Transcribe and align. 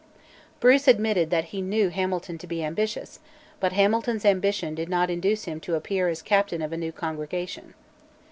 Bruce 0.59 0.87
admitted 0.87 1.29
that 1.29 1.43
he 1.53 1.61
knew 1.61 1.89
Hamilton 1.89 2.39
to 2.39 2.47
be 2.47 2.63
ambitious, 2.63 3.19
but 3.59 3.73
Hamilton's 3.73 4.25
ambition 4.25 4.73
did 4.73 4.89
not 4.89 5.11
induce 5.11 5.43
him 5.43 5.59
to 5.59 5.75
appear 5.75 6.09
as 6.09 6.23
captain 6.23 6.63
of 6.63 6.73
a 6.73 6.77
new 6.77 6.91
congregation. 6.91 7.75